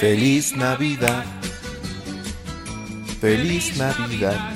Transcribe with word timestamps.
Feliz 0.00 0.56
Navidad. 0.56 1.26
Feliz 3.20 3.76
Navidad. 3.76 4.54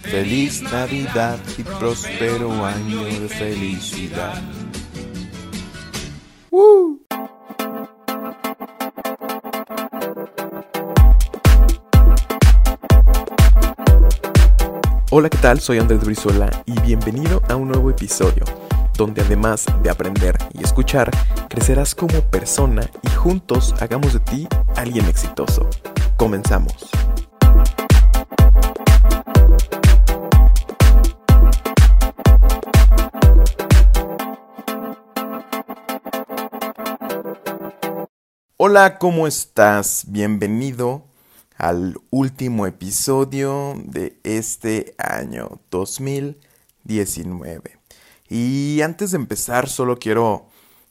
Feliz 0.00 0.62
Navidad 0.62 1.38
y 1.58 1.62
próspero 1.62 2.64
año 2.64 3.04
de 3.04 3.28
felicidad. 3.28 4.40
Hola, 15.10 15.28
¿qué 15.28 15.36
tal? 15.42 15.60
Soy 15.60 15.78
Andrés 15.78 16.02
Brizuela 16.02 16.50
y 16.64 16.80
bienvenido 16.80 17.42
a 17.50 17.56
un 17.56 17.68
nuevo 17.68 17.90
episodio, 17.90 18.46
donde 18.96 19.22
además 19.22 19.66
de 19.82 19.90
aprender 19.90 20.38
y 20.52 20.62
escuchar, 20.62 21.10
crecerás 21.48 21.94
como 21.94 22.20
persona 22.30 22.88
y 23.02 23.10
juntos 23.10 23.74
hagamos 23.80 24.12
de 24.12 24.20
ti 24.20 24.48
alguien 24.76 25.06
exitoso. 25.06 25.68
Comenzamos. 26.16 26.90
Hola, 38.56 38.98
¿cómo 38.98 39.26
estás? 39.26 40.04
Bienvenido 40.06 41.04
al 41.56 41.96
último 42.10 42.66
episodio 42.66 43.74
de 43.84 44.18
este 44.22 44.94
año 44.98 45.60
2019. 45.70 47.81
Y 48.32 48.80
antes 48.80 49.10
de 49.10 49.18
empezar, 49.18 49.68
solo 49.68 49.98
quiero 49.98 50.46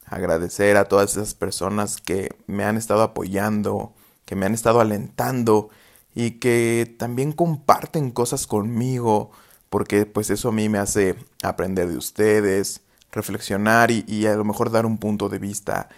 agradecer 0.05 0.77
a 0.77 0.85
todas 0.85 1.13
esas 1.13 1.33
personas 1.33 1.97
que 1.97 2.35
me 2.45 2.65
han 2.65 2.77
estado 2.77 3.01
apoyando, 3.01 3.95
que 4.25 4.35
me 4.35 4.45
han 4.45 4.53
estado 4.53 4.79
alentando 4.79 5.71
y 6.13 6.33
que 6.33 6.95
también 6.99 7.31
comparten 7.31 8.11
cosas 8.11 8.45
conmigo, 8.45 9.31
porque 9.71 10.05
pues 10.05 10.29
eso 10.29 10.49
a 10.49 10.51
mí 10.51 10.69
me 10.69 10.77
hace 10.77 11.15
aprender 11.41 11.89
de 11.89 11.97
ustedes, 11.97 12.81
reflexionar 13.11 13.89
y, 13.89 14.27
a 14.27 14.35
lo 14.35 14.43
mejor 14.43 14.69
dar 14.69 14.85
un 14.85 14.99
punto 14.99 15.27
de 15.27 15.39
vista 15.39 15.89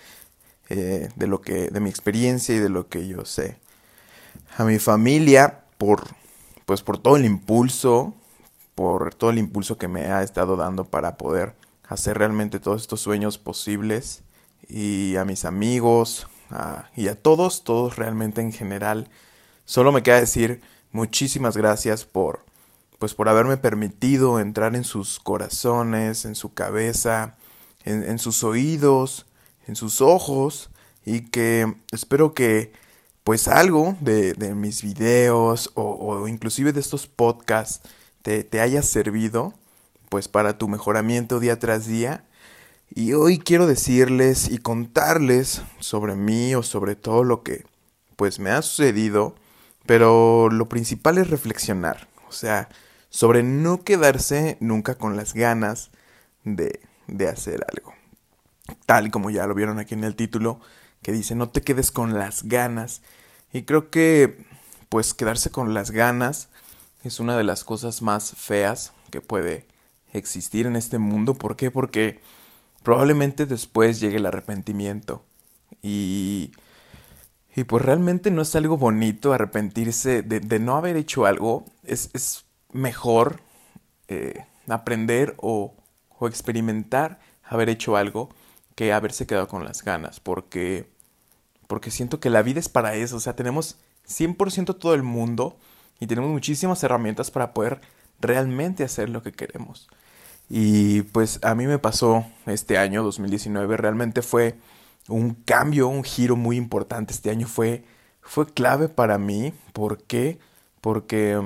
eh, 0.69 1.09
de 1.13 1.27
lo 1.27 1.41
que, 1.41 1.69
de 1.71 1.79
mi 1.81 1.89
experiencia 1.89 2.55
y 2.55 2.59
de 2.59 2.69
lo 2.69 2.87
que 2.87 3.05
yo 3.05 3.25
sé. 3.25 3.57
A 4.57 4.63
mi 4.63 4.79
familia 4.79 5.65
por, 5.77 6.07
pues 6.65 6.81
por 6.83 6.99
todo 6.99 7.17
el 7.17 7.25
impulso, 7.25 8.13
por 8.75 9.13
todo 9.13 9.29
el 9.29 9.37
impulso 9.37 9.77
que 9.77 9.87
me 9.87 10.05
ha 10.05 10.23
estado 10.23 10.55
dando 10.55 10.85
para 10.85 11.17
poder 11.17 11.55
hacer 11.87 12.17
realmente 12.17 12.59
todos 12.59 12.81
estos 12.81 13.01
sueños 13.01 13.37
posibles 13.37 14.23
y 14.67 15.15
a 15.17 15.25
mis 15.25 15.45
amigos 15.45 16.27
y 16.95 17.07
a 17.07 17.15
todos, 17.15 17.63
todos 17.63 17.95
realmente 17.95 18.41
en 18.41 18.51
general. 18.51 19.09
Solo 19.65 19.91
me 19.91 20.03
queda 20.03 20.19
decir 20.19 20.61
muchísimas 20.91 21.57
gracias 21.57 22.05
por 22.05 22.41
pues 22.99 23.13
por 23.15 23.27
haberme 23.27 23.57
permitido 23.57 24.39
entrar 24.39 24.75
en 24.75 24.85
sus 24.85 25.19
corazones, 25.19 26.23
en 26.23 26.35
su 26.35 26.53
cabeza, 26.53 27.35
en, 27.83 28.03
en 28.03 28.17
sus 28.17 28.45
oídos, 28.45 29.25
en 29.67 29.75
sus 29.75 29.99
ojos 29.99 30.69
y 31.05 31.21
que 31.21 31.75
espero 31.91 32.33
que 32.33 32.71
pues 33.23 33.47
algo 33.47 33.95
de, 34.01 34.35
mis 34.55 34.83
videos 34.83 35.71
o, 35.75 36.27
inclusive 36.27 36.73
de 36.73 36.79
estos 36.79 37.07
podcasts 37.07 37.87
te, 38.23 38.61
haya 38.61 38.81
servido 38.81 39.53
pues 40.09 40.27
para 40.27 40.57
tu 40.57 40.67
mejoramiento 40.67 41.39
día 41.39 41.59
tras 41.59 41.85
día. 41.85 42.23
Y 42.95 43.13
hoy 43.13 43.39
quiero 43.39 43.67
decirles 43.67 44.49
y 44.49 44.57
contarles 44.59 45.61
sobre 45.79 46.15
mí 46.15 46.55
o 46.55 46.63
sobre 46.63 46.95
todo 46.95 47.23
lo 47.23 47.43
que 47.43 47.65
pues 48.15 48.39
me 48.39 48.51
ha 48.51 48.61
sucedido, 48.61 49.35
pero 49.85 50.49
lo 50.49 50.69
principal 50.69 51.17
es 51.17 51.29
reflexionar, 51.29 52.07
o 52.29 52.31
sea, 52.31 52.69
sobre 53.09 53.41
no 53.41 53.83
quedarse 53.83 54.57
nunca 54.59 54.95
con 54.95 55.17
las 55.17 55.33
ganas 55.33 55.89
de, 56.43 56.79
de 57.07 57.27
hacer 57.27 57.65
algo. 57.75 57.93
Tal 58.85 59.09
como 59.09 59.31
ya 59.31 59.47
lo 59.47 59.55
vieron 59.55 59.79
aquí 59.79 59.95
en 59.95 60.03
el 60.03 60.15
título, 60.15 60.61
que 61.01 61.11
dice 61.11 61.33
no 61.33 61.49
te 61.49 61.61
quedes 61.61 61.91
con 61.91 62.13
las 62.13 62.43
ganas. 62.43 63.01
Y 63.51 63.63
creo 63.63 63.89
que 63.89 64.45
pues 64.89 65.15
quedarse 65.15 65.49
con 65.49 65.73
las 65.73 65.89
ganas 65.89 66.49
es 67.03 67.19
una 67.19 67.37
de 67.37 67.43
las 67.43 67.63
cosas 67.63 68.01
más 68.01 68.33
feas 68.37 68.93
que 69.11 69.21
puede 69.21 69.67
existir 70.13 70.65
en 70.65 70.75
este 70.75 70.97
mundo. 70.97 71.33
¿Por 71.33 71.55
qué? 71.55 71.71
Porque 71.71 72.19
probablemente 72.83 73.45
después 73.45 73.99
llegue 73.99 74.17
el 74.17 74.25
arrepentimiento. 74.25 75.23
Y, 75.81 76.51
y 77.55 77.63
pues 77.65 77.83
realmente 77.83 78.31
no 78.31 78.41
es 78.41 78.55
algo 78.55 78.77
bonito 78.77 79.33
arrepentirse 79.33 80.21
de, 80.21 80.59
no 80.59 80.75
haber 80.75 80.97
hecho 80.97 81.25
algo. 81.25 81.65
Es, 81.83 82.09
es 82.13 82.45
mejor 82.71 83.41
eh, 84.07 84.45
aprender 84.67 85.35
o, 85.37 85.73
o 86.19 86.27
experimentar 86.27 87.19
haber 87.43 87.69
hecho 87.69 87.97
algo 87.97 88.29
que 88.75 88.93
haberse 88.93 89.27
quedado 89.27 89.47
con 89.47 89.65
las 89.65 89.83
ganas. 89.83 90.19
Porque 90.19 90.93
porque 91.67 91.89
siento 91.89 92.19
que 92.19 92.29
la 92.29 92.43
vida 92.43 92.59
es 92.59 92.69
para 92.69 92.93
eso, 92.93 93.15
o 93.15 93.19
sea, 93.19 93.35
tenemos 93.35 93.77
100% 94.07 94.77
todo 94.77 94.93
el 94.93 95.01
mundo 95.01 95.57
y 95.99 96.07
tenemos 96.07 96.29
muchísimas 96.31 96.83
herramientas 96.83 97.31
para 97.31 97.53
poder 97.53 97.81
realmente 98.19 98.83
hacer 98.83 99.09
lo 99.09 99.21
que 99.21 99.31
queremos. 99.31 99.87
Y 100.49 101.03
pues 101.03 101.39
a 101.43 101.55
mí 101.55 101.67
me 101.67 101.79
pasó 101.79 102.25
este 102.45 102.77
año 102.77 103.03
2019, 103.03 103.77
realmente 103.77 104.21
fue 104.21 104.57
un 105.07 105.33
cambio, 105.33 105.87
un 105.87 106.03
giro 106.03 106.35
muy 106.35 106.57
importante. 106.57 107.13
Este 107.13 107.29
año 107.29 107.47
fue, 107.47 107.85
fue 108.21 108.45
clave 108.45 108.89
para 108.89 109.17
mí. 109.17 109.53
¿Por 109.73 110.03
qué? 110.03 110.39
Porque 110.81 111.41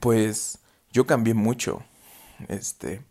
pues 0.00 0.58
yo 0.92 1.06
cambié 1.06 1.34
mucho. 1.34 1.82
Este, 2.48 3.02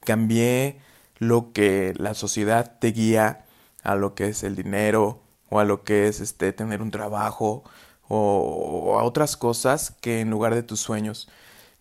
cambié 0.00 0.80
lo 1.18 1.52
que 1.52 1.94
la 1.96 2.14
sociedad 2.14 2.78
te 2.78 2.88
guía 2.88 3.44
a 3.82 3.94
lo 3.94 4.14
que 4.14 4.28
es 4.28 4.42
el 4.42 4.56
dinero 4.56 5.22
o 5.48 5.60
a 5.60 5.64
lo 5.64 5.84
que 5.84 6.08
es 6.08 6.20
este 6.20 6.52
tener 6.52 6.82
un 6.82 6.90
trabajo 6.90 7.64
o, 8.08 8.98
a 8.98 9.04
otras 9.04 9.36
cosas 9.36 9.94
que 10.00 10.20
en 10.20 10.30
lugar 10.30 10.54
de 10.54 10.62
tus 10.62 10.80
sueños. 10.80 11.28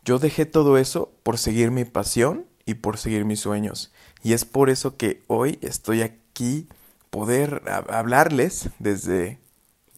Yo 0.03 0.19
dejé 0.19 0.45
todo 0.45 0.77
eso 0.77 1.11
por 1.23 1.37
seguir 1.37 1.71
mi 1.71 1.85
pasión 1.85 2.45
y 2.65 2.75
por 2.75 2.97
seguir 2.97 3.25
mis 3.25 3.39
sueños. 3.39 3.91
Y 4.23 4.33
es 4.33 4.45
por 4.45 4.69
eso 4.69 4.97
que 4.97 5.23
hoy 5.27 5.59
estoy 5.61 6.01
aquí 6.01 6.67
poder 7.09 7.61
hablarles 7.89 8.69
desde 8.79 9.39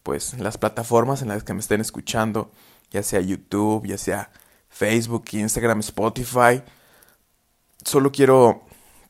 pues 0.02 0.38
las 0.38 0.58
plataformas 0.58 1.22
en 1.22 1.28
las 1.28 1.44
que 1.44 1.54
me 1.54 1.60
estén 1.60 1.80
escuchando, 1.80 2.50
ya 2.90 3.02
sea 3.02 3.20
YouTube, 3.20 3.86
ya 3.86 3.96
sea 3.96 4.30
Facebook, 4.68 5.24
Instagram, 5.32 5.80
Spotify. 5.80 6.62
Solo 7.84 8.12
quiero 8.12 8.64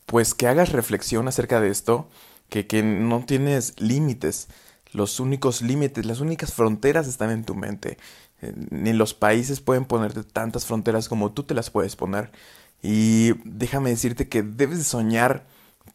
pues 0.06 0.34
que 0.34 0.46
hagas 0.46 0.70
reflexión 0.70 1.26
acerca 1.26 1.60
de 1.60 1.70
esto 1.70 2.08
que, 2.62 2.82
no 2.82 3.24
tienes 3.24 3.74
límites. 3.80 4.48
Los 4.94 5.18
únicos 5.18 5.60
límites, 5.60 6.06
las 6.06 6.20
únicas 6.20 6.54
fronteras 6.54 7.08
están 7.08 7.30
en 7.30 7.44
tu 7.44 7.56
mente. 7.56 7.98
Eh, 8.40 8.54
ni 8.70 8.92
los 8.92 9.12
países 9.12 9.60
pueden 9.60 9.84
ponerte 9.86 10.22
tantas 10.22 10.66
fronteras 10.66 11.08
como 11.08 11.32
tú 11.32 11.42
te 11.42 11.52
las 11.52 11.68
puedes 11.70 11.96
poner. 11.96 12.30
Y 12.80 13.32
déjame 13.44 13.90
decirte 13.90 14.28
que 14.28 14.44
debes 14.44 14.78
de 14.78 14.84
soñar 14.84 15.46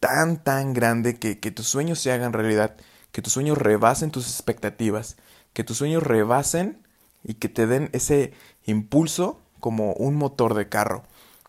tan, 0.01 0.43
tan 0.43 0.73
grande 0.73 1.17
que, 1.17 1.39
que 1.39 1.49
tus 1.49 1.67
sueños 1.67 1.99
se 1.99 2.11
hagan 2.11 2.33
realidad, 2.33 2.75
que 3.13 3.21
tus 3.21 3.31
sueños 3.31 3.57
rebasen 3.57 4.11
tus 4.11 4.27
expectativas, 4.27 5.15
que 5.53 5.63
tus 5.63 5.77
sueños 5.77 6.03
rebasen 6.03 6.85
y 7.23 7.35
que 7.35 7.47
te 7.47 7.67
den 7.67 7.89
ese 7.93 8.33
impulso 8.65 9.39
como 9.61 9.93
un 9.93 10.15
motor 10.15 10.55
de 10.55 10.67
carro, 10.67 11.03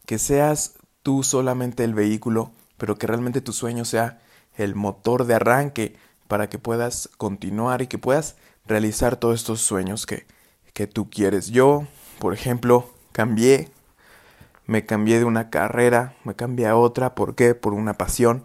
que 0.07 0.19
seas 0.19 0.75
tú 1.03 1.25
solamente 1.25 1.83
el 1.83 1.95
vehículo, 1.95 2.53
pero 2.77 2.97
que 2.97 3.09
realmente 3.09 3.41
tu 3.41 3.53
sueño 3.53 3.85
sea 3.85 4.21
el 4.57 4.77
motor 4.77 5.25
de 5.25 5.35
arranque 5.35 5.97
para 6.31 6.49
que 6.49 6.61
puedas 6.61 7.11
continuar 7.19 7.83
y 7.83 7.89
que 7.89 7.99
puedas 7.99 8.37
realizar 8.65 9.17
todos 9.17 9.35
estos 9.35 9.61
sueños 9.61 10.07
que, 10.07 10.29
que 10.73 10.87
tú 10.87 11.11
quieres. 11.11 11.49
Yo, 11.49 11.89
por 12.21 12.35
ejemplo, 12.35 12.89
cambié, 13.11 13.69
me 14.65 14.87
cambié 14.87 15.19
de 15.19 15.25
una 15.25 15.51
carrera, 15.51 16.15
me 16.23 16.37
cambié 16.37 16.69
a 16.69 16.77
otra, 16.77 17.17
¿por 17.17 17.35
qué? 17.35 17.57
Por 17.57 17.75
una 17.75 17.95
pasión, 17.95 18.45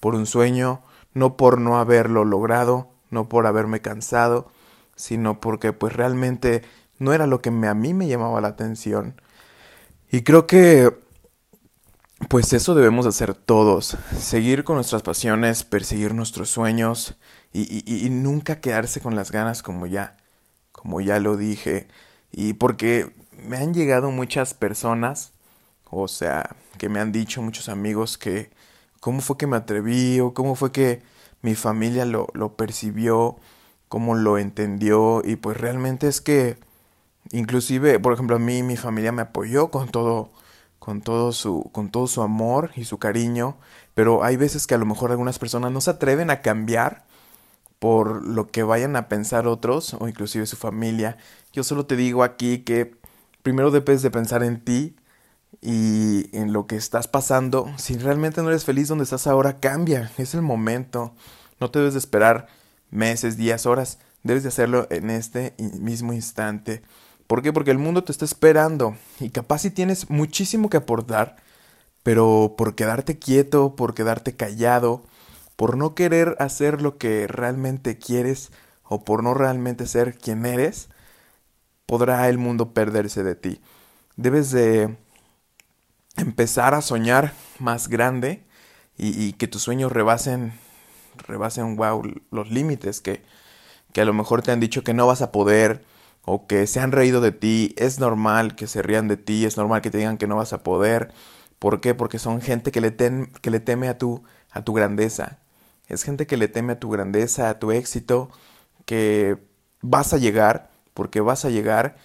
por 0.00 0.14
un 0.14 0.24
sueño, 0.24 0.80
no 1.12 1.36
por 1.36 1.60
no 1.60 1.78
haberlo 1.78 2.24
logrado, 2.24 2.88
no 3.10 3.28
por 3.28 3.46
haberme 3.46 3.82
cansado, 3.82 4.50
sino 4.94 5.38
porque 5.38 5.74
pues 5.74 5.92
realmente 5.92 6.62
no 6.98 7.12
era 7.12 7.26
lo 7.26 7.42
que 7.42 7.50
a 7.50 7.74
mí 7.74 7.92
me 7.92 8.08
llamaba 8.08 8.40
la 8.40 8.48
atención. 8.48 9.20
Y 10.10 10.22
creo 10.22 10.46
que 10.46 10.90
pues 12.28 12.52
eso 12.52 12.74
debemos 12.74 13.06
hacer 13.06 13.34
todos, 13.34 13.96
seguir 14.18 14.64
con 14.64 14.76
nuestras 14.76 15.02
pasiones, 15.02 15.64
perseguir 15.64 16.14
nuestros 16.14 16.50
sueños 16.50 17.16
y, 17.52 18.08
nunca 18.10 18.60
quedarse 18.60 19.00
con 19.00 19.14
las 19.14 19.30
ganas 19.30 19.62
como 19.62 19.86
ya, 19.86 20.16
como 20.72 21.00
ya 21.00 21.20
lo 21.20 21.36
dije. 21.36 21.88
Y 22.32 22.54
porque 22.54 23.14
me 23.32 23.58
han 23.58 23.74
llegado 23.74 24.10
muchas 24.10 24.54
personas, 24.54 25.32
o 25.90 26.08
sea, 26.08 26.56
que 26.78 26.88
me 26.88 27.00
han 27.00 27.12
dicho 27.12 27.42
muchos 27.42 27.68
amigos 27.68 28.18
que 28.18 28.50
cómo 29.00 29.20
fue 29.20 29.36
que 29.38 29.46
me 29.46 29.56
atreví 29.56 30.20
o 30.20 30.34
cómo 30.34 30.54
fue 30.54 30.72
que 30.72 31.02
mi 31.42 31.54
familia 31.54 32.04
lo, 32.04 32.28
lo 32.34 32.56
percibió, 32.56 33.36
cómo 33.88 34.14
lo 34.14 34.38
entendió 34.38 35.22
y 35.24 35.36
pues 35.36 35.56
realmente 35.56 36.08
es 36.08 36.20
que 36.20 36.58
inclusive, 37.30 38.00
por 38.00 38.12
ejemplo, 38.14 38.36
a 38.36 38.40
mí 38.40 38.62
mi 38.62 38.76
familia 38.76 39.12
me 39.12 39.22
apoyó 39.22 39.70
con 39.70 39.88
todo 39.90 40.30
con 40.86 41.00
todo 41.00 41.32
su 41.32 41.68
con 41.72 41.90
todo 41.90 42.06
su 42.06 42.22
amor 42.22 42.70
y 42.76 42.84
su 42.84 42.98
cariño, 42.98 43.56
pero 43.94 44.22
hay 44.22 44.36
veces 44.36 44.68
que 44.68 44.76
a 44.76 44.78
lo 44.78 44.86
mejor 44.86 45.10
algunas 45.10 45.40
personas 45.40 45.72
no 45.72 45.80
se 45.80 45.90
atreven 45.90 46.30
a 46.30 46.42
cambiar 46.42 47.06
por 47.80 48.24
lo 48.24 48.46
que 48.52 48.62
vayan 48.62 48.94
a 48.94 49.08
pensar 49.08 49.48
otros 49.48 49.94
o 49.94 50.06
inclusive 50.06 50.46
su 50.46 50.54
familia. 50.54 51.16
Yo 51.52 51.64
solo 51.64 51.86
te 51.86 51.96
digo 51.96 52.22
aquí 52.22 52.58
que 52.58 52.94
primero 53.42 53.72
debes 53.72 54.00
de 54.02 54.12
pensar 54.12 54.44
en 54.44 54.64
ti 54.64 54.94
y 55.60 56.30
en 56.36 56.52
lo 56.52 56.68
que 56.68 56.76
estás 56.76 57.08
pasando. 57.08 57.68
Si 57.78 57.98
realmente 57.98 58.40
no 58.40 58.50
eres 58.50 58.64
feliz 58.64 58.86
donde 58.86 59.02
estás 59.02 59.26
ahora, 59.26 59.58
cambia. 59.58 60.12
Es 60.18 60.34
el 60.34 60.42
momento. 60.42 61.16
No 61.58 61.72
te 61.72 61.80
debes 61.80 61.94
de 61.94 61.98
esperar 61.98 62.46
meses, 62.92 63.36
días, 63.36 63.66
horas. 63.66 63.98
Debes 64.22 64.44
de 64.44 64.50
hacerlo 64.50 64.86
en 64.90 65.10
este 65.10 65.56
mismo 65.58 66.12
instante. 66.12 66.82
¿Por 67.26 67.42
qué? 67.42 67.52
Porque 67.52 67.72
el 67.72 67.78
mundo 67.78 68.04
te 68.04 68.12
está 68.12 68.24
esperando 68.24 68.96
y 69.18 69.30
capaz 69.30 69.60
si 69.60 69.70
tienes 69.70 70.10
muchísimo 70.10 70.70
que 70.70 70.76
aportar, 70.76 71.36
pero 72.02 72.54
por 72.56 72.74
quedarte 72.74 73.18
quieto, 73.18 73.74
por 73.74 73.94
quedarte 73.94 74.36
callado, 74.36 75.02
por 75.56 75.76
no 75.76 75.94
querer 75.94 76.36
hacer 76.38 76.82
lo 76.82 76.98
que 76.98 77.26
realmente 77.26 77.98
quieres 77.98 78.52
o 78.84 79.04
por 79.04 79.24
no 79.24 79.34
realmente 79.34 79.86
ser 79.86 80.16
quien 80.16 80.46
eres, 80.46 80.88
podrá 81.86 82.28
el 82.28 82.38
mundo 82.38 82.72
perderse 82.72 83.24
de 83.24 83.34
ti. 83.34 83.60
Debes 84.16 84.50
de 84.50 84.96
empezar 86.16 86.74
a 86.74 86.82
soñar 86.82 87.32
más 87.58 87.88
grande 87.88 88.44
y, 88.98 89.34
que 89.34 89.48
tus 89.48 89.62
sueños 89.62 89.92
rebasen, 89.92 90.54
rebasen, 91.26 91.76
wow, 91.76 92.02
los 92.30 92.50
límites 92.50 93.00
que, 93.00 93.22
que 93.92 94.00
a 94.00 94.04
lo 94.04 94.14
mejor 94.14 94.42
te 94.42 94.52
han 94.52 94.60
dicho 94.60 94.82
que 94.84 94.94
no 94.94 95.06
vas 95.06 95.20
a 95.20 95.32
poder 95.32 95.84
o 96.26 96.46
que 96.46 96.66
se 96.66 96.80
han 96.80 96.92
reído 96.92 97.22
de 97.22 97.32
ti. 97.32 97.74
Es 97.78 97.98
normal 98.00 98.56
que 98.56 98.66
se 98.66 98.82
rían 98.82 99.08
de 99.08 99.16
ti, 99.16 99.46
es 99.46 99.56
normal 99.56 99.80
que 99.82 99.90
te 99.90 99.98
digan 99.98 100.18
que 100.18 100.26
no 100.26 100.36
vas 100.36 100.52
a 100.52 100.62
poder. 100.62 101.12
¿Por 101.58 101.80
qué? 101.80 101.94
Porque 101.94 102.18
son 102.18 102.42
gente 102.42 102.72
que 102.72 102.82
le, 102.82 102.94
que 102.94 103.50
le 103.50 103.60
teme 103.60 103.88
a 103.88 103.98
tu, 103.98 104.22
a 104.50 104.62
tu 104.64 104.74
grandeza. 104.74 105.38
Es 105.88 106.02
gente 106.02 106.26
que 106.26 106.36
le 106.36 106.48
teme 106.48 106.74
a 106.74 106.80
tu 106.80 106.90
grandeza, 106.90 107.48
a 107.48 107.58
tu 107.58 107.72
éxito, 107.72 108.30
que 108.84 109.38
vas 109.82 110.12
a 110.12 110.18
llegar, 110.18 110.70
porque 110.94 111.20
vas 111.20 111.44
a 111.46 111.50
llegar 111.50 111.96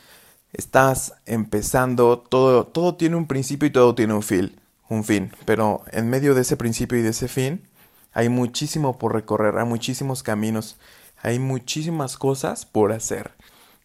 estás 0.54 1.14
empezando, 1.26 2.20
todo, 2.20 2.66
todo 2.66 2.96
tiene 2.96 3.16
un 3.16 3.28
principio 3.28 3.68
y 3.68 3.72
todo 3.72 3.96
tiene 3.96 4.14
un 4.14 4.24
fin, 4.24 4.60
un 4.90 5.04
fin, 5.04 5.32
pero 5.46 5.84
en 5.92 6.10
medio 6.10 6.36
de 6.36 6.42
ese 6.42 6.58
principio 6.58 6.98
y 6.98 7.02
de 7.02 7.10
ese 7.10 7.28
fin 7.28 7.68
hay 8.14 8.30
muchísimo 8.30 8.98
por 8.98 9.14
recorrer, 9.14 9.58
hay 9.58 9.66
muchísimos 9.66 10.24
caminos, 10.24 10.78
hay 11.22 11.40
muchísimas 11.40 12.18
cosas 12.18 12.66
por 12.66 12.92
hacer. 12.92 13.32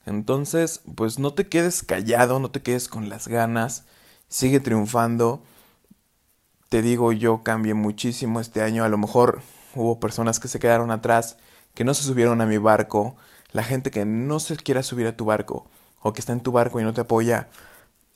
Entonces, 0.06 0.82
pues 0.94 1.18
no 1.18 1.34
te 1.34 1.48
quedes 1.48 1.82
callado, 1.82 2.38
no 2.38 2.50
te 2.50 2.62
quedes 2.62 2.88
con 2.88 3.08
las 3.08 3.28
ganas, 3.28 3.84
sigue 4.28 4.60
triunfando. 4.60 5.42
Te 6.68 6.80
digo, 6.80 7.12
yo 7.12 7.42
cambié 7.42 7.74
muchísimo 7.74 8.40
este 8.40 8.62
año, 8.62 8.84
a 8.84 8.88
lo 8.88 8.98
mejor 8.98 9.42
hubo 9.74 10.00
personas 10.00 10.40
que 10.40 10.48
se 10.48 10.58
quedaron 10.58 10.90
atrás, 10.90 11.36
que 11.74 11.84
no 11.84 11.92
se 11.92 12.04
subieron 12.04 12.40
a 12.40 12.46
mi 12.46 12.58
barco, 12.58 13.16
la 13.52 13.62
gente 13.62 13.90
que 13.90 14.04
no 14.04 14.40
se 14.40 14.56
quiera 14.56 14.82
subir 14.82 15.06
a 15.06 15.16
tu 15.16 15.26
barco, 15.26 15.68
o 16.00 16.12
que 16.12 16.20
está 16.20 16.32
en 16.32 16.40
tu 16.40 16.52
barco 16.52 16.80
y 16.80 16.84
no 16.84 16.94
te 16.94 17.02
apoya, 17.02 17.48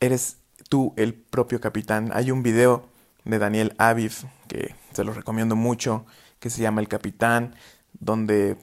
eres 0.01 0.39
tú 0.69 0.95
el 0.97 1.15
propio 1.15 1.61
capitán. 1.61 2.11
Hay 2.15 2.31
un 2.31 2.43
video 2.43 2.89
de 3.25 3.39
Daniel 3.39 3.75
Aviv 3.79 4.25
que 4.49 4.75
se 4.93 5.05
lo 5.05 5.13
recomiendo 5.13 5.57
mucho, 5.57 6.07
que 6.39 6.51
se 6.51 6.63
llama 6.63 6.81
El 6.81 6.89
Capitán, 6.89 7.55
donde 7.99 8.57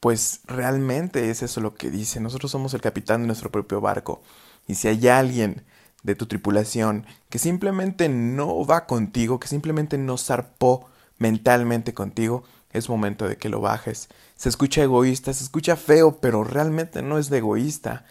pues 0.00 0.40
realmente 0.46 1.30
es 1.30 1.42
eso 1.42 1.60
lo 1.60 1.74
que 1.74 1.90
dice. 1.90 2.20
Nosotros 2.20 2.50
somos 2.50 2.74
el 2.74 2.80
capitán 2.80 3.22
de 3.22 3.26
nuestro 3.26 3.50
propio 3.50 3.80
barco. 3.80 4.22
Y 4.66 4.74
si 4.74 4.88
hay 4.88 5.08
alguien 5.08 5.64
de 6.02 6.14
tu 6.14 6.26
tripulación 6.26 7.06
que 7.28 7.38
simplemente 7.38 8.08
no 8.08 8.64
va 8.64 8.86
contigo, 8.86 9.40
que 9.40 9.48
simplemente 9.48 9.98
no 9.98 10.16
zarpó 10.18 10.88
mentalmente 11.18 11.94
contigo, 11.94 12.44
es 12.72 12.88
momento 12.88 13.28
de 13.28 13.36
que 13.36 13.48
lo 13.48 13.60
bajes. 13.60 14.08
Se 14.36 14.48
escucha 14.48 14.82
egoísta, 14.82 15.32
se 15.32 15.44
escucha 15.44 15.76
feo, 15.76 16.18
pero 16.20 16.44
realmente 16.44 17.02
no 17.02 17.18
es 17.18 17.30
de 17.30 17.38
egoísta. 17.38 18.04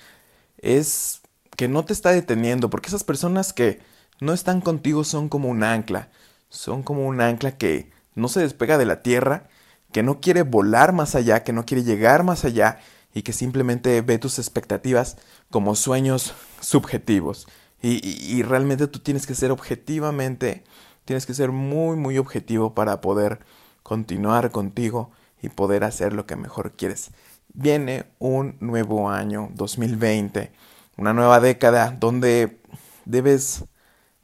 Es 0.57 1.22
que 1.56 1.68
no 1.68 1.86
te 1.86 1.94
está 1.94 2.12
deteniendo, 2.12 2.69
porque 2.69 2.88
esas 2.88 3.04
personas 3.04 3.54
que 3.54 3.80
no 4.19 4.33
están 4.33 4.62
contigo 4.62 5.04
son 5.04 5.30
como 5.30 5.50
un 5.50 5.63
ancla. 5.63 6.10
Son 6.50 6.83
como 6.83 7.07
un 7.07 7.22
ancla 7.22 7.57
que 7.57 7.92
no 8.16 8.28
se 8.28 8.42
despega 8.42 8.78
de 8.78 8.86
la 8.86 9.01
tierra, 9.04 9.48
que 9.97 10.03
no 10.03 10.21
quiere 10.21 10.44
volar 10.44 10.94
más 10.94 11.15
allá, 11.15 11.44
que 11.44 11.53
no 11.53 11.65
quiere 11.65 11.83
llegar 11.83 12.23
más 12.23 12.45
allá 12.45 12.77
y 13.15 13.23
que 13.23 13.33
simplemente 13.33 13.99
ve 14.01 14.19
tus 14.19 14.38
expectativas 14.38 15.17
como 15.49 15.73
sueños 15.73 16.35
subjetivos. 16.61 17.47
Y, 17.81 18.44
realmente 18.44 18.85
tú 18.85 18.99
tienes 18.99 19.25
que 19.25 19.33
ser 19.33 19.49
objetivamente, 19.49 20.63
tienes 21.03 21.25
que 21.25 21.33
ser 21.33 21.51
muy, 21.51 21.97
muy 21.97 22.19
objetivo 22.19 22.75
para 22.75 23.01
poder 23.01 23.39
continuar 23.81 24.51
contigo 24.51 25.09
y 25.41 25.49
poder 25.49 25.83
hacer 25.83 26.13
lo 26.13 26.27
que 26.27 26.35
mejor 26.35 26.73
quieres. 26.73 27.09
Viene 27.55 28.05
un 28.19 28.55
nuevo 28.59 29.09
año, 29.09 29.49
2020, 29.55 30.51
una 30.95 31.11
nueva 31.11 31.39
década 31.39 31.97
donde 31.99 32.61
debes 33.05 33.65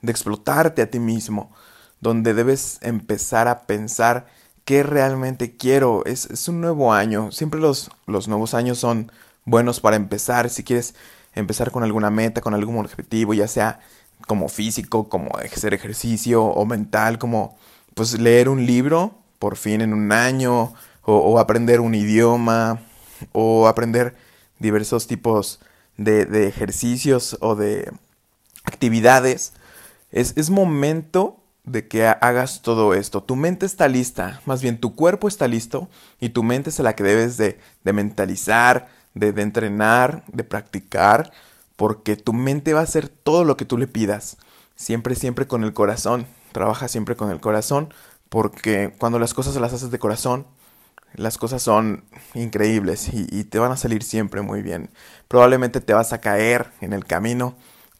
de 0.03 0.11
explotarte 0.11 0.83
a 0.83 0.91
ti 0.91 0.99
mismo, 0.99 1.51
donde 1.99 2.35
debes 2.35 2.77
empezar 2.83 3.47
a 3.47 3.63
pensar 3.63 4.27
qué 4.65 4.83
realmente 4.83 5.55
quiero. 5.57 6.03
Es, 6.05 6.25
es 6.27 6.47
un 6.47 6.61
nuevo 6.61 6.93
año, 6.93 7.31
siempre 7.31 7.59
los, 7.59 7.91
los 8.05 8.27
nuevos 8.27 8.53
años 8.53 8.79
son 8.79 9.11
buenos 9.45 9.79
para 9.79 9.95
empezar, 9.95 10.49
si 10.49 10.63
quieres 10.63 10.95
empezar 11.35 11.71
con 11.71 11.83
alguna 11.83 12.09
meta, 12.09 12.41
con 12.41 12.53
algún 12.53 12.77
objetivo, 12.77 13.33
ya 13.33 13.47
sea 13.47 13.79
como 14.27 14.49
físico, 14.49 15.09
como 15.09 15.37
hacer 15.37 15.73
ejercicio 15.73 16.43
o 16.43 16.65
mental, 16.65 17.17
como 17.17 17.57
pues 17.93 18.19
leer 18.19 18.49
un 18.49 18.65
libro, 18.65 19.17
por 19.39 19.57
fin 19.57 19.81
en 19.81 19.93
un 19.93 20.11
año, 20.11 20.73
o, 21.05 21.39
aprender 21.39 21.81
un 21.81 21.95
idioma, 21.95 22.81
o 23.33 23.67
aprender 23.67 24.15
diversos 24.59 25.05
tipos 25.07 25.59
de, 25.97 26.47
ejercicios 26.47 27.37
o 27.41 27.55
de 27.55 27.91
actividades. 28.63 29.53
Es, 30.11 30.33
es, 30.37 30.49
momento 30.49 31.42
de 31.63 31.87
que 31.87 32.05
hagas 32.07 32.61
todo 32.61 32.93
esto. 32.93 33.23
Tu 33.23 33.35
mente 33.35 33.65
está 33.65 33.87
lista, 33.87 34.41
más 34.45 34.61
bien 34.61 34.79
tu 34.79 34.95
cuerpo 34.95 35.27
está 35.27 35.47
listo 35.47 35.89
y 36.19 36.29
tu 36.29 36.43
mente 36.43 36.69
es 36.69 36.79
la 36.79 36.95
que 36.95 37.03
debes 37.03 37.37
de, 37.37 37.59
mentalizar, 37.83 38.89
de, 39.13 39.29
entrenar, 39.29 40.23
de 40.27 40.43
practicar, 40.43 41.31
porque 41.75 42.15
tu 42.15 42.33
mente 42.33 42.73
va 42.73 42.81
a 42.81 42.83
hacer 42.83 43.07
todo 43.07 43.43
lo 43.43 43.57
que 43.57 43.65
tú 43.65 43.77
le 43.77 43.87
pidas. 43.87 44.37
Siempre, 44.75 45.15
siempre 45.15 45.47
con 45.47 45.63
el 45.63 45.73
corazón. 45.73 46.25
Trabaja 46.51 46.87
siempre 46.87 47.15
con 47.15 47.31
el 47.31 47.39
corazón 47.39 47.93
porque 48.33 48.91
cuando 48.97 49.19
las 49.19 49.35
cosas 49.35 49.55
las 49.57 49.73
haces 49.73 49.91
de 49.91 49.99
corazón, 49.99 50.47
las 51.13 51.37
cosas 51.37 51.61
son 51.61 52.03
increíbles 52.33 53.09
y, 53.13 53.43
te 53.43 53.59
van 53.59 53.71
a 53.71 53.77
salir 53.77 54.01
siempre 54.01 54.41
muy 54.41 54.63
bien. 54.63 54.89
Probablemente 55.27 55.81
te 55.81 55.93
vas 55.93 56.13
a 56.13 56.19
caer 56.19 56.71
en 56.81 56.93
el 56.93 57.05
camino, 57.05 57.55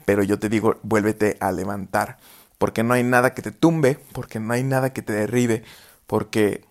pero 0.06 0.24
yo 0.24 0.40
te 0.40 0.50
digo, 0.50 0.80
vuélvete 0.82 1.38
a 1.40 1.52
levantar, 1.52 2.18
porque 2.64 2.82
no 2.82 2.94
hay 2.94 3.04
nada 3.04 3.34
que 3.34 3.42
te 3.42 3.52
tumbe, 3.52 4.00
porque 4.14 4.40
no 4.40 4.54
hay 4.54 4.64
nada 4.64 4.94
que 4.94 5.02
te 5.02 5.12
derribe, 5.12 5.64
porque 6.08 6.64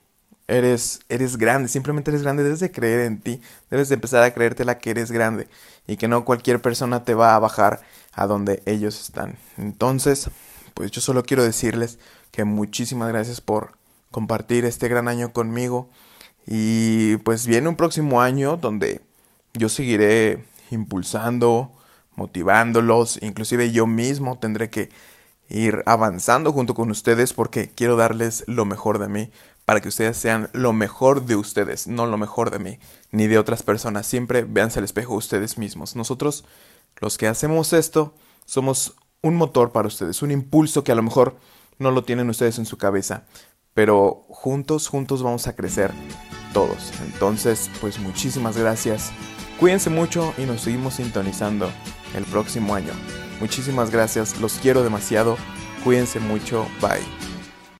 eres, 0.48 1.00
eres 1.10 1.36
grande, 1.36 1.68
simplemente 1.68 2.10
eres 2.10 2.22
grande, 2.22 2.42
debes 2.42 2.60
de 2.60 2.72
creer 2.72 3.00
en 3.00 3.20
ti, 3.20 3.42
debes 3.68 3.90
de 3.90 3.96
empezar 3.96 4.22
a 4.22 4.32
creerte 4.32 4.64
la 4.64 4.78
que 4.78 4.88
eres 4.88 5.12
grande 5.12 5.48
y 5.86 5.98
que 5.98 6.08
no 6.08 6.24
cualquier 6.24 6.62
persona 6.62 7.04
te 7.04 7.12
va 7.12 7.34
a 7.34 7.38
bajar 7.38 7.82
a 8.14 8.26
donde 8.26 8.62
ellos 8.64 9.02
están. 9.02 9.36
Entonces, 9.58 10.30
pues 10.72 10.90
yo 10.92 11.02
solo 11.02 11.24
quiero 11.24 11.44
decirles 11.44 11.98
que 12.30 12.44
muchísimas 12.44 13.10
gracias 13.10 13.42
por 13.42 13.72
compartir 14.10 14.64
este 14.64 14.88
gran 14.88 15.08
año 15.08 15.34
conmigo. 15.34 15.90
Y 16.46 17.18
pues 17.18 17.46
viene 17.46 17.68
un 17.68 17.76
próximo 17.76 18.22
año 18.22 18.56
donde 18.56 19.02
yo 19.52 19.68
seguiré 19.68 20.42
impulsando, 20.70 21.70
motivándolos, 22.16 23.22
inclusive 23.22 23.72
yo 23.72 23.86
mismo 23.86 24.38
tendré 24.38 24.70
que 24.70 24.88
ir 25.52 25.82
avanzando 25.86 26.52
junto 26.52 26.74
con 26.74 26.90
ustedes 26.90 27.32
porque 27.32 27.70
quiero 27.74 27.96
darles 27.96 28.44
lo 28.46 28.64
mejor 28.64 28.98
de 28.98 29.08
mí 29.08 29.30
para 29.64 29.80
que 29.80 29.88
ustedes 29.88 30.16
sean 30.16 30.50
lo 30.52 30.72
mejor 30.72 31.24
de 31.24 31.36
ustedes, 31.36 31.86
no 31.86 32.06
lo 32.06 32.18
mejor 32.18 32.50
de 32.50 32.58
mí, 32.58 32.78
ni 33.10 33.26
de 33.26 33.38
otras 33.38 33.62
personas. 33.62 34.06
Siempre 34.06 34.42
véanse 34.42 34.80
al 34.80 34.84
espejo 34.84 35.14
ustedes 35.14 35.58
mismos. 35.58 35.94
Nosotros, 35.94 36.44
los 37.00 37.16
que 37.16 37.28
hacemos 37.28 37.72
esto, 37.72 38.14
somos 38.44 38.96
un 39.20 39.36
motor 39.36 39.70
para 39.70 39.88
ustedes, 39.88 40.22
un 40.22 40.32
impulso 40.32 40.82
que 40.82 40.92
a 40.92 40.96
lo 40.96 41.02
mejor 41.02 41.36
no 41.78 41.90
lo 41.90 42.02
tienen 42.02 42.28
ustedes 42.28 42.58
en 42.58 42.66
su 42.66 42.76
cabeza, 42.76 43.24
pero 43.74 44.26
juntos, 44.28 44.88
juntos 44.88 45.22
vamos 45.22 45.46
a 45.46 45.54
crecer 45.54 45.92
todos. 46.52 46.92
Entonces, 47.04 47.70
pues 47.80 47.98
muchísimas 47.98 48.56
gracias. 48.56 49.12
Cuídense 49.60 49.90
mucho 49.90 50.34
y 50.38 50.42
nos 50.42 50.62
seguimos 50.62 50.94
sintonizando 50.94 51.70
el 52.14 52.24
próximo 52.24 52.74
año. 52.74 52.92
Muchísimas 53.42 53.90
gracias, 53.90 54.40
los 54.40 54.52
quiero 54.62 54.84
demasiado. 54.84 55.36
Cuídense 55.82 56.20
mucho, 56.20 56.68
bye. 56.80 57.31